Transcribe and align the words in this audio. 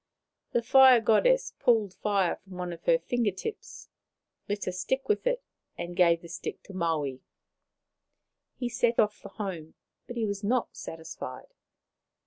The 0.53 0.63
Fire 0.63 0.99
Goddess 0.99 1.53
pulled 1.59 1.93
fire 1.93 2.35
from 2.37 2.53
one 2.57 2.73
of 2.73 2.85
her 2.85 2.97
finger 2.97 3.29
tips, 3.29 3.87
lit 4.49 4.65
a 4.65 4.71
stick 4.71 5.07
with 5.07 5.27
it, 5.27 5.43
and 5.77 5.95
gave 5.95 6.23
the 6.23 6.27
stick 6.27 6.63
to 6.63 6.73
Maui. 6.73 7.21
He 8.55 8.67
set 8.67 8.97
off 8.97 9.13
for 9.15 9.29
home, 9.29 9.75
but 10.07 10.15
he 10.15 10.25
was 10.25 10.43
not 10.43 10.75
satisfied. 10.75 11.53